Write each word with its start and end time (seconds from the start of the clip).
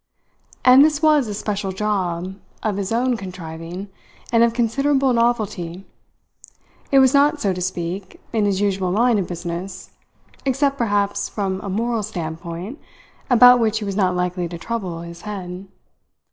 And 0.65 0.83
this 0.83 1.03
was 1.03 1.27
a 1.27 1.33
special 1.35 1.71
job, 1.71 2.35
of 2.63 2.77
his 2.77 2.91
own 2.91 3.15
contriving, 3.15 3.87
and 4.31 4.43
of 4.43 4.51
considerable 4.51 5.13
novelty. 5.13 5.85
It 6.91 6.97
was 6.97 7.13
not, 7.13 7.39
so 7.39 7.53
to 7.53 7.61
speak, 7.61 8.19
in 8.33 8.45
his 8.45 8.59
usual 8.61 8.89
line 8.89 9.19
of 9.19 9.27
business 9.27 9.91
except, 10.43 10.75
perhaps, 10.79 11.29
from 11.29 11.61
a 11.61 11.69
moral 11.69 12.01
standpoint, 12.01 12.79
about 13.29 13.59
which 13.59 13.77
he 13.77 13.85
was 13.85 13.95
not 13.95 14.15
likely 14.15 14.47
to 14.47 14.57
trouble 14.57 15.01
his 15.01 15.21
head. 15.21 15.67